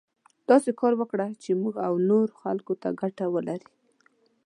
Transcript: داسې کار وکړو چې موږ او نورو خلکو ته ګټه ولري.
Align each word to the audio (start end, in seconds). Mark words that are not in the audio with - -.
داسې 0.49 0.69
کار 0.79 0.93
وکړو 0.97 1.27
چې 1.43 1.51
موږ 1.61 1.73
او 1.87 1.93
نورو 2.09 2.33
خلکو 2.41 2.73
ته 2.81 2.87
ګټه 3.01 3.25
ولري. 3.35 3.69